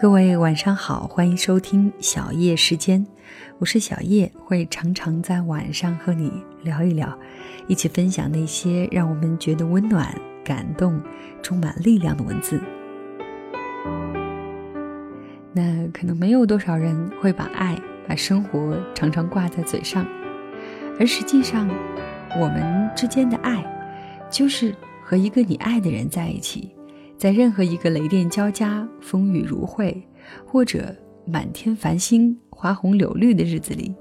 [0.00, 3.06] 各位晚上好，欢迎收听小叶时间，
[3.58, 6.32] 我是小叶，会常常在晚上和你
[6.62, 7.18] 聊一聊，
[7.66, 10.98] 一起分享那些让我们觉得温暖、感动、
[11.42, 12.58] 充满力量的文字。
[15.52, 17.78] 那可能没有多少人会把爱、
[18.08, 20.06] 把生活常常挂在嘴上，
[20.98, 21.68] 而实际上，
[22.40, 23.62] 我们之间的爱，
[24.30, 26.74] 就是和一个你爱的人在一起。
[27.20, 30.02] 在任何一个雷电交加、风雨如晦，
[30.46, 33.94] 或者满天繁星、花红柳绿的日子里，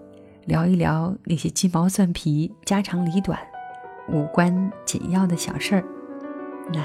[0.45, 3.38] 聊一聊那些鸡毛蒜皮、家长里短、
[4.09, 5.84] 无关紧要的小事儿。
[6.73, 6.82] 那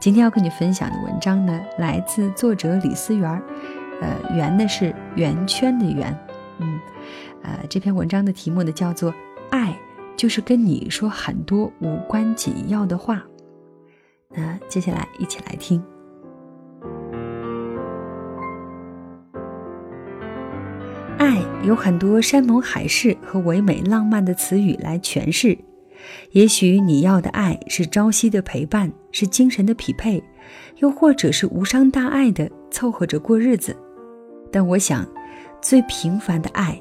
[0.00, 3.30] 今天要跟你分享的文章呢，来自作者李思源，
[4.00, 6.18] 呃，圆的是圆圈的圆，
[6.58, 6.80] 嗯，
[7.42, 9.12] 呃，这篇文章的题目呢叫做
[9.50, 9.78] 《爱
[10.16, 13.16] 就是跟你说很多无关紧要的话》。
[14.28, 15.82] 那接下来一起来听。
[21.18, 25.56] 爱有很多山盟海誓和唯美浪漫的词语来诠释。
[26.32, 30.22] 也许你要的爱是朝夕的陪伴，是精神的匹配，
[30.76, 33.74] 又或者是无伤大碍的凑合着过日子。
[34.52, 35.06] 但我想，
[35.60, 36.80] 最平凡的爱，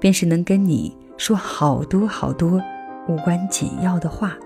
[0.00, 2.60] 便是能跟你说好多好多
[3.08, 4.36] 无关紧要的话。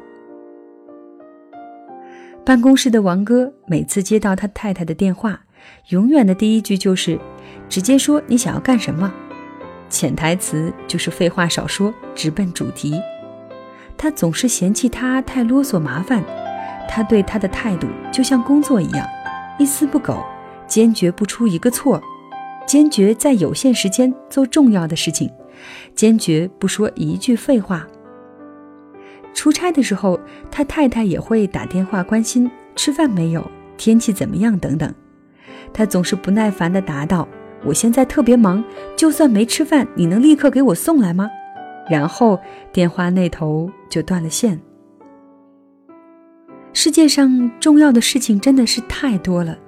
[2.44, 5.40] 办公室的王哥每次接到他太太的电话，
[5.90, 7.18] 永远的第一句就是
[7.68, 9.12] ：“直接说你想要干什么。”
[9.88, 13.00] 潜台词就是废话少说，直奔主题。
[13.96, 16.24] 他总是嫌弃他太啰嗦麻烦，
[16.88, 19.06] 他对他的态度就像工作一样，
[19.58, 20.24] 一丝不苟，
[20.66, 22.02] 坚决不出一个错，
[22.66, 25.30] 坚决在有限时间做重要的事情，
[25.94, 27.86] 坚决不说一句废话。
[29.32, 30.20] 出差的时候，
[30.50, 34.92] 他太太也会打电话关心吃饭没有、天气怎么样等等。
[35.72, 37.26] 他总是不耐烦地答道
[37.64, 38.62] ：“我现在特别忙，
[38.96, 41.30] 就算没吃饭，你能立刻给我送来吗？”
[41.88, 42.38] 然后
[42.72, 44.60] 电话那头就断了线。
[46.72, 49.58] 世界上重要的事情真的是太多了，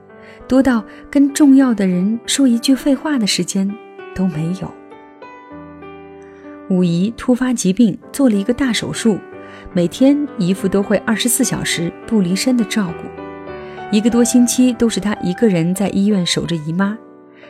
[0.46, 3.72] 多到跟重要的人说一句废话的时间
[4.14, 4.70] 都没有。
[6.70, 9.18] 五姨突发疾病，做了一个大手术。
[9.74, 13.08] 每天姨父都会二十四小时不离身的照顾，
[13.90, 16.98] 一个多星期都是他一个人在医院守着姨妈。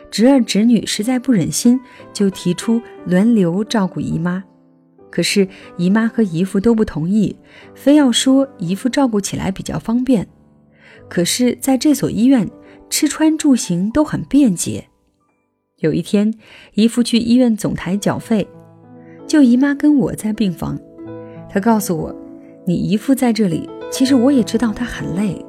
[0.09, 1.77] 侄儿侄女实在不忍心，
[2.13, 4.41] 就提出轮流照顾姨妈。
[5.09, 5.45] 可是
[5.75, 7.35] 姨妈和姨父都不同意，
[7.75, 10.25] 非要说姨父照顾起来比较方便。
[11.09, 12.49] 可是在这所医院，
[12.89, 14.85] 吃穿住行都很便捷。
[15.79, 16.33] 有一天，
[16.75, 18.47] 姨父去医院总台缴费，
[19.27, 20.79] 就姨妈跟我在病房。
[21.53, 22.13] 他告诉我
[22.65, 25.39] ：“你姨父在这里，其实我也知道他很累，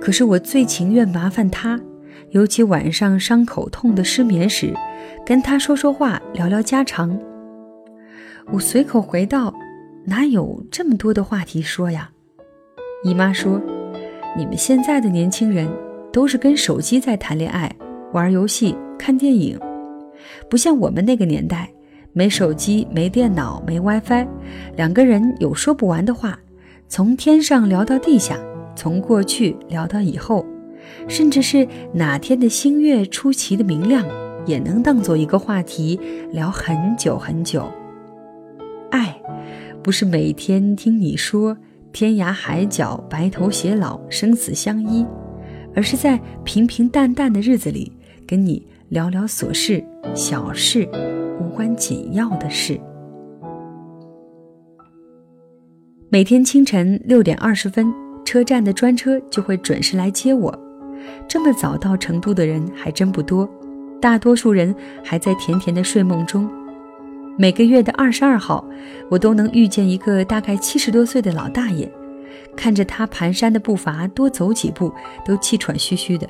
[0.00, 1.80] 可是我最情愿麻烦他，
[2.30, 4.74] 尤其晚上伤口痛的失眠时，
[5.24, 7.16] 跟他说说话，聊聊家常。”
[8.50, 9.54] 我随口回道
[10.04, 12.10] ：“哪有这么多的话题说呀？”
[13.04, 13.62] 姨妈说
[14.36, 15.68] ：“你们现在的年轻人
[16.12, 17.72] 都是跟手机在谈恋爱、
[18.12, 19.56] 玩游戏、看电影，
[20.50, 21.70] 不像我们那个年代。”
[22.16, 24.26] 没手机，没电脑，没 WiFi，
[24.76, 26.38] 两个人有说不完的话，
[26.88, 28.38] 从天上聊到地下，
[28.76, 30.46] 从过去聊到以后，
[31.08, 34.06] 甚至是哪天的星月出奇的明亮，
[34.46, 35.98] 也能当做一个话题
[36.30, 37.68] 聊很久很久。
[38.92, 39.20] 爱，
[39.82, 41.58] 不是每天听你说
[41.92, 45.04] 天涯海角、白头偕老、生死相依，
[45.74, 47.90] 而是在平平淡淡的日子里，
[48.24, 50.88] 跟你聊聊琐事、小事。
[51.40, 52.80] 无关紧要的事。
[56.08, 57.92] 每天清晨六点二十分，
[58.24, 60.56] 车站的专车就会准时来接我。
[61.26, 63.48] 这么早到成都的人还真不多，
[64.00, 66.48] 大多数人还在甜甜的睡梦中。
[67.36, 68.64] 每个月的二十二号，
[69.10, 71.90] 我都能遇见一个大概七十多岁的老大爷，
[72.56, 74.92] 看着他蹒跚的步伐，多走几步
[75.24, 76.28] 都气喘吁吁的。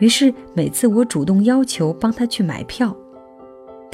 [0.00, 2.94] 于是每次我主动要求帮他去买票。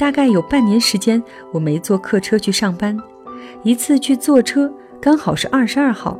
[0.01, 1.21] 大概有半年时间，
[1.53, 2.97] 我没坐客车去上班。
[3.61, 6.19] 一次去坐车，刚好是二十二号。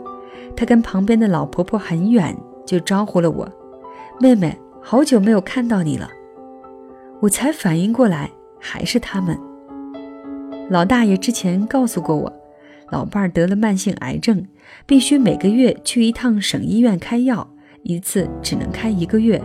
[0.55, 3.51] 他跟旁边的老婆婆很远，就招呼了我
[4.21, 6.07] ：“妹妹，好久没有看到你了。”
[7.21, 8.29] 我才反应过来，
[8.59, 9.35] 还是他们。
[10.69, 12.31] 老大爷之前告诉过我，
[12.91, 14.45] 老伴儿得了慢性癌症，
[14.85, 17.49] 必须每个月去一趟省医院开药，
[17.81, 19.41] 一次只能开一个月。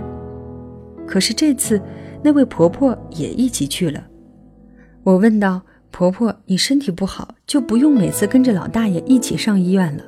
[1.07, 1.81] 可是这次，
[2.23, 4.07] 那位婆婆也一起去了。
[5.07, 5.63] 我问道
[5.93, 10.03] ：“婆婆，你身体不好，就不用每次跟着老大爷一起上医院了。”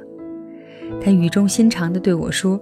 [1.01, 2.61] 她语重心长地对我说：“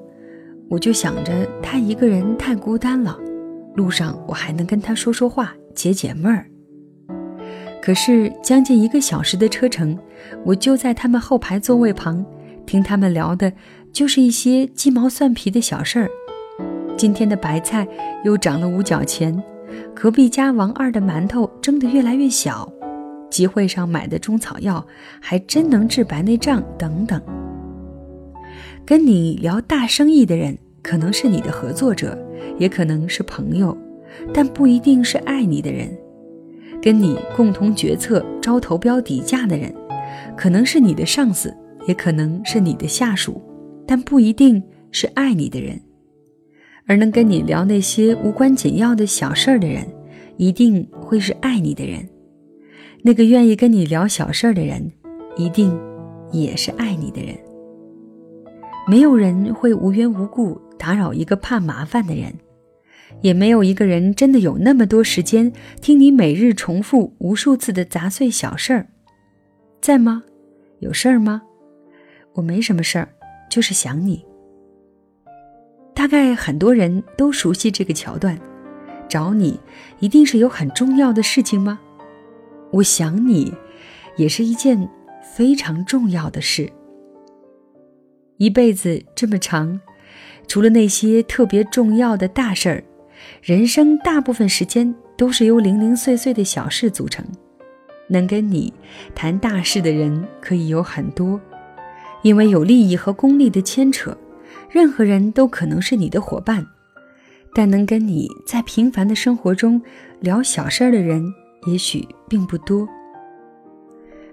[0.69, 3.19] 我就想着他一个人太孤单了，
[3.75, 6.47] 路上我还能跟他说说话，解解闷儿。
[7.81, 9.99] 可是将近一个小时的车程，
[10.45, 12.23] 我就在他们后排座位旁，
[12.67, 13.51] 听他们聊的，
[13.95, 16.11] 就是一些鸡毛蒜皮的小事儿。
[16.99, 17.89] 今天的白菜
[18.25, 19.43] 又涨了五角钱，
[19.95, 22.71] 隔壁家王二的馒头蒸得越来越小，
[23.31, 24.87] 集会上买的中草药
[25.21, 27.21] 还真能治白内障等等。
[28.85, 32.17] 跟你聊大生意的人，可能是你的合作者，
[32.59, 33.77] 也可能是朋友，
[34.33, 35.91] 但不一定是爱你的人。
[36.81, 39.75] 跟你共同决策、招投标底价的人，
[40.37, 41.53] 可能是你的上司，
[41.89, 43.43] 也可能是你的下属，
[43.87, 44.63] 但不一定
[44.93, 45.81] 是爱你的人。
[46.87, 49.87] 而能跟你聊那些无关紧要的小事儿的人，
[50.37, 52.09] 一定会是爱你的人。
[53.03, 54.91] 那个愿意跟你聊小事儿的人，
[55.37, 55.77] 一定
[56.33, 57.37] 也是爱你的人。
[58.89, 62.33] 没有人会无缘无故打扰一个怕麻烦的人，
[63.21, 68.89] 也没有一个人真的有那么多时间听你每日重复无数次的杂碎小事儿。
[69.81, 70.23] 在吗？
[70.81, 71.43] 有事儿吗？
[72.35, 73.09] 我没什么事儿，
[73.49, 74.26] 就是想你。
[75.97, 78.39] 大概很多人都熟悉这个桥段，
[79.09, 79.59] 找你
[79.99, 81.81] 一定是有很重要的事情吗？
[82.71, 83.51] 我想你，
[84.19, 84.91] 也是一件
[85.35, 86.71] 非常重要的事。
[88.37, 89.81] 一辈子这么长，
[90.47, 92.85] 除了那些特别重要的大事儿，
[93.41, 97.25] 人生大部分时间都是由零零碎碎的小事组成。
[98.09, 98.71] 能跟你
[99.15, 101.41] 谈大事的人可以有很多，
[102.21, 104.15] 因为有利益和功利的牵扯，
[104.71, 106.67] 任何人都可能是你的伙伴。
[107.55, 109.81] 但能跟你在平凡的生活中
[110.21, 111.25] 聊小事儿的人，
[111.67, 112.87] 也许并不多。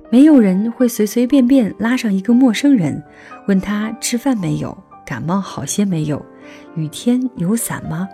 [0.09, 3.01] 没有人会随随便便拉上一个陌生人，
[3.47, 6.23] 问他吃饭没有，感冒好些没有，
[6.75, 8.07] 雨天有伞吗？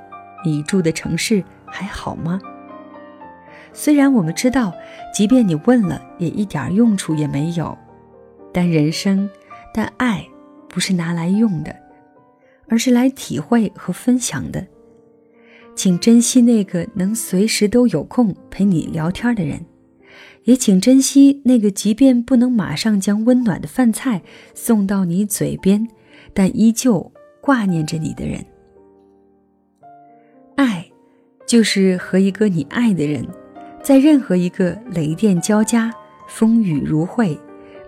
[0.46, 2.40] 你住的城市还好吗？
[3.74, 4.72] 虽然我们知道，
[5.14, 7.78] 即便你问了，也一点用处也没有。
[8.54, 9.30] 但人生，
[9.74, 10.26] 但爱，
[10.70, 11.76] 不是拿来用的，
[12.70, 14.66] 而是来体会和分享的。
[15.76, 19.66] 请珍惜那个能随时都有空陪你聊天的人。
[20.46, 24.22] 也请珍惜那个即便不能马上将温暖的饭菜
[24.54, 25.88] 送到你嘴边，
[26.34, 27.12] 但依旧
[27.42, 28.44] 挂念着你的人。
[30.56, 30.90] 爱，
[31.46, 33.26] 就是和一个你爱的人，
[33.84, 35.94] 在任何一个雷电交加、
[36.28, 37.38] 风雨如晦、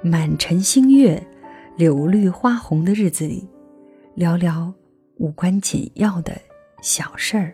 [0.04, 1.22] 满城星月、
[1.78, 3.48] 柳绿花红的日子里，
[4.16, 4.74] 聊聊
[5.16, 6.34] 无关紧要的
[6.82, 7.54] 小事儿。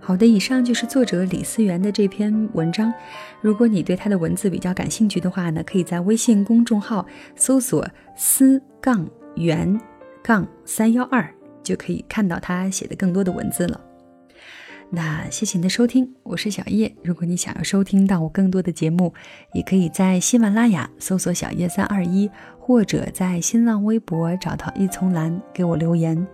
[0.00, 2.92] 好的，以上就是作者李思源的这篇文章。
[3.40, 7.86] 如果你对他的文字比较感兴趣的话呢，可以在微信公众号搜索
[8.16, 9.80] “思杠源
[10.20, 13.80] 杠三幺二”，就可以看到他写的更多的文字了。
[14.92, 16.92] 那谢谢你的收听，我是小叶。
[17.04, 19.14] 如果你想要收听到我更多的节目，
[19.54, 22.28] 也可以在喜马拉雅搜索“小叶三二一”，
[22.58, 26.26] 或者在新浪微博找到一丛蓝给我留言。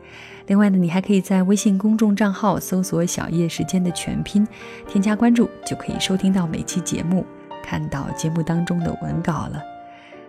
[0.47, 4.49] 另外呢，你还可以在微信公众账号搜索“小叶时间”的全拼，
[4.89, 7.27] 添加关注，就可以收听到每期节目，
[7.63, 9.63] 看到节目当中的文稿了。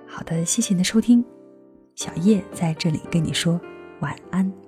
[0.06, 1.24] 好的，谢谢你的收听，
[1.96, 3.58] 小叶在这里跟你说
[4.02, 4.67] 晚安。